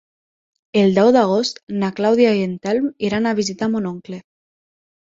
El 0.83 0.95
deu 0.95 1.11
d'agost 1.17 1.61
na 1.83 1.91
Clàudia 2.01 2.35
i 2.41 2.45
en 2.49 2.59
Telm 2.65 2.91
iran 3.11 3.29
a 3.35 3.39
visitar 3.43 3.73
mon 3.77 3.91
oncle. 3.95 4.25